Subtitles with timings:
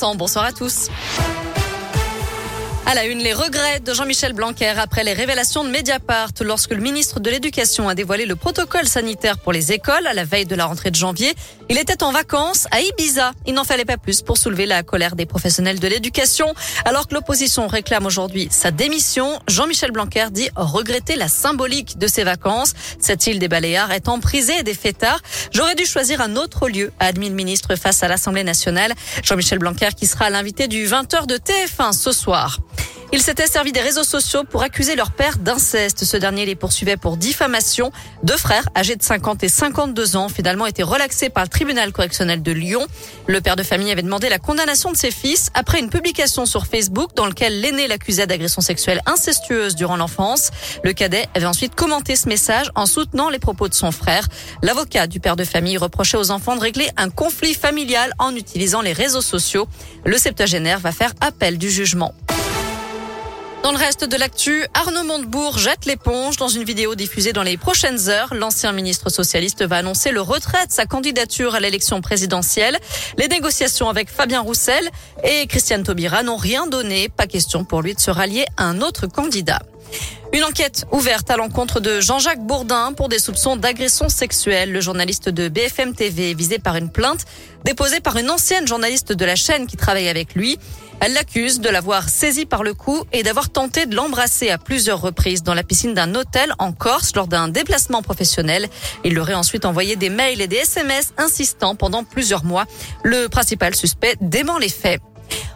[0.00, 0.88] Bonsoir à tous.
[2.84, 6.80] À la une, les regrets de Jean-Michel Blanquer après les révélations de Mediapart lorsque le
[6.80, 10.56] ministre de l'Éducation a dévoilé le protocole sanitaire pour les écoles à la veille de
[10.56, 11.32] la rentrée de janvier.
[11.70, 13.32] Il était en vacances à Ibiza.
[13.46, 16.54] Il n'en fallait pas plus pour soulever la colère des professionnels de l'éducation.
[16.84, 22.24] Alors que l'opposition réclame aujourd'hui sa démission, Jean-Michel Blanquer dit regretter la symbolique de ses
[22.24, 22.74] vacances.
[22.98, 25.20] Cette île des Baléares est emprisée des fêtards.
[25.52, 28.92] J'aurais dû choisir un autre lieu, a admis le ministre face à l'Assemblée nationale.
[29.22, 32.58] Jean-Michel Blanquer qui sera l'invité du 20h de TF1 ce soir.
[33.14, 36.02] Ils s'étaient servis des réseaux sociaux pour accuser leur père d'inceste.
[36.06, 37.92] Ce dernier les poursuivait pour diffamation.
[38.22, 42.42] Deux frères, âgés de 50 et 52 ans, finalement étaient relaxés par le tribunal correctionnel
[42.42, 42.86] de Lyon.
[43.26, 46.66] Le père de famille avait demandé la condamnation de ses fils après une publication sur
[46.66, 50.50] Facebook dans laquelle l'aîné l'accusait d'agression sexuelle incestueuse durant l'enfance.
[50.82, 54.26] Le cadet avait ensuite commenté ce message en soutenant les propos de son frère.
[54.62, 58.80] L'avocat du père de famille reprochait aux enfants de régler un conflit familial en utilisant
[58.80, 59.68] les réseaux sociaux.
[60.06, 62.14] Le septuagénaire va faire appel du jugement.
[63.62, 67.56] Dans le reste de l'actu, Arnaud Montebourg jette l'éponge dans une vidéo diffusée dans les
[67.56, 68.34] prochaines heures.
[68.34, 72.76] L'ancien ministre socialiste va annoncer le retrait de sa candidature à l'élection présidentielle.
[73.18, 74.90] Les négociations avec Fabien Roussel
[75.22, 77.08] et Christiane Taubira n'ont rien donné.
[77.08, 79.60] Pas question pour lui de se rallier à un autre candidat.
[80.32, 84.72] Une enquête ouverte à l'encontre de Jean-Jacques Bourdin pour des soupçons d'agression sexuelle.
[84.72, 87.26] Le journaliste de BFM TV est visé par une plainte
[87.64, 90.58] déposée par une ancienne journaliste de la chaîne qui travaille avec lui.
[91.04, 95.00] Elle l'accuse de l'avoir saisi par le cou et d'avoir tenté de l'embrasser à plusieurs
[95.00, 98.68] reprises dans la piscine d'un hôtel en Corse lors d'un déplacement professionnel.
[99.02, 102.66] Il aurait ensuite envoyé des mails et des SMS insistant pendant plusieurs mois.
[103.02, 105.00] Le principal suspect dément les faits.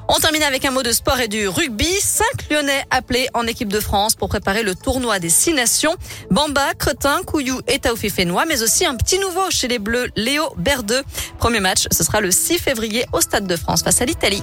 [0.08, 1.92] On termine avec un mot de sport et du rugby.
[2.00, 5.94] Cinq Lyonnais appelés en équipe de France pour préparer le tournoi des six nations.
[6.28, 10.52] Bamba, Cretin, Couillou et Taoufi Fénois, mais aussi un petit nouveau chez les Bleus, Léo
[10.56, 11.04] Berdeux.
[11.38, 14.42] Premier match, ce sera le 6 février au Stade de France face à l'Italie.